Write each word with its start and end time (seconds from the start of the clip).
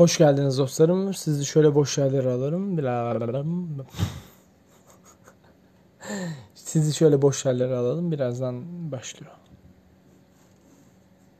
Hoş 0.00 0.18
geldiniz 0.18 0.58
dostlarım. 0.58 1.14
Sizi 1.14 1.46
şöyle 1.46 1.74
boş 1.74 1.98
yerlere 1.98 2.30
alırım. 2.30 3.86
Sizi 6.54 6.94
şöyle 6.94 7.22
boş 7.22 7.44
yerlere 7.46 7.74
alalım. 7.76 8.12
Birazdan 8.12 8.62
başlıyor. 8.92 9.32